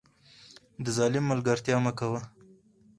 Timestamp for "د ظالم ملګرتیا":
0.83-1.75